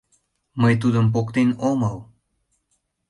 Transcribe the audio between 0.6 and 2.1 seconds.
Мый тудым поктен омыл.